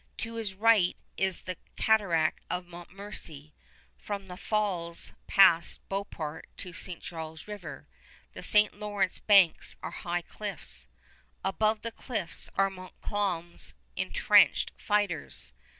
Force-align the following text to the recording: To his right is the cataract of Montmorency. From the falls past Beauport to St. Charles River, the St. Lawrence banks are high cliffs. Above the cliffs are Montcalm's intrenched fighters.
To 0.17 0.33
his 0.33 0.55
right 0.55 0.97
is 1.15 1.41
the 1.43 1.57
cataract 1.75 2.43
of 2.49 2.65
Montmorency. 2.65 3.53
From 3.99 4.25
the 4.29 4.35
falls 4.35 5.13
past 5.27 5.79
Beauport 5.89 6.47
to 6.57 6.73
St. 6.73 7.03
Charles 7.03 7.47
River, 7.47 7.87
the 8.33 8.41
St. 8.41 8.73
Lawrence 8.79 9.19
banks 9.19 9.75
are 9.83 9.91
high 9.91 10.23
cliffs. 10.23 10.87
Above 11.45 11.83
the 11.83 11.91
cliffs 11.91 12.49
are 12.57 12.71
Montcalm's 12.71 13.75
intrenched 13.95 14.71
fighters. 14.75 15.53